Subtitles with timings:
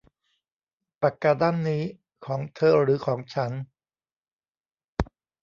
[1.01, 1.83] ปากกาด้ามนี้
[2.25, 3.51] ของเธอหรือของฉัน